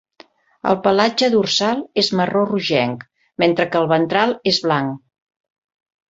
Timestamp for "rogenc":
2.51-3.03